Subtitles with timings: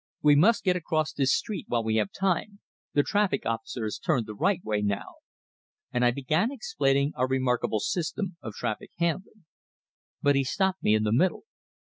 [0.23, 2.59] "We must get across this street while we have time;
[2.93, 5.17] the traffic officer has turned the right way now."
[5.93, 9.45] And I began explaining our remarkable system of traffic handling.
[10.19, 11.43] But he stopped me in the middle.